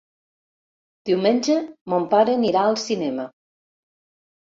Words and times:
Diumenge 1.09 1.59
mon 1.95 2.09
pare 2.17 2.37
anirà 2.41 2.67
al 2.73 2.83
cinema. 2.89 3.31